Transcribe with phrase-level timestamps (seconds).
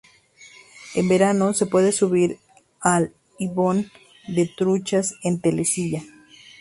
[0.95, 2.39] En verano se puede subir
[2.79, 3.91] al ibón
[4.27, 6.01] de Truchas en telesilla.